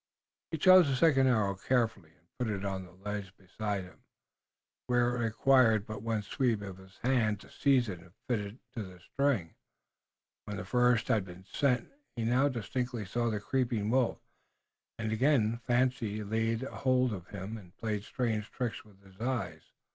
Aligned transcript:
He 0.49 0.57
chose 0.57 0.89
a 0.89 0.95
second 0.95 1.27
arrow 1.27 1.53
carefully 1.53 2.13
and 2.17 2.27
put 2.39 2.47
it 2.51 2.65
on 2.65 2.85
the 2.85 2.91
ledge 2.91 3.37
beside 3.37 3.83
him, 3.83 4.03
where 4.87 5.15
it 5.15 5.19
required 5.23 5.85
but 5.85 6.01
one 6.01 6.23
sweep 6.23 6.63
of 6.63 6.77
his 6.79 6.97
hand 7.03 7.39
to 7.41 7.51
seize 7.51 7.87
it 7.87 7.99
and 7.99 8.11
fit 8.27 8.39
it 8.39 8.57
to 8.73 8.81
the 8.81 8.99
string, 8.99 9.53
when 10.45 10.57
the 10.57 10.65
first 10.65 11.07
had 11.09 11.23
been 11.23 11.45
sent. 11.45 11.87
He 12.15 12.23
now 12.25 12.49
distinctly 12.49 13.05
saw 13.05 13.29
the 13.29 13.39
creeping 13.39 13.91
wolf, 13.91 14.17
and 14.97 15.11
again 15.11 15.59
fancy 15.67 16.23
laid 16.23 16.63
hold 16.63 17.13
of 17.13 17.27
him 17.27 17.55
and 17.55 17.77
played 17.77 18.01
strange 18.03 18.49
tricks 18.49 18.83
with 18.83 19.03
his 19.03 19.21
eyes. 19.21 19.61